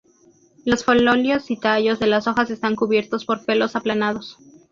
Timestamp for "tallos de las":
1.59-2.25